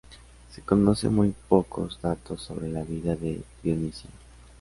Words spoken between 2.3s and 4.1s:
sobre la vida de Dionisio.